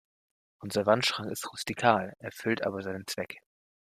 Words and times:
Unser 0.57 0.87
Wandschrank 0.87 1.29
ist 1.31 1.51
rustikal, 1.51 2.15
erfüllt 2.17 2.65
aber 2.65 2.81
seinen 2.81 3.05
Zweck. 3.05 3.39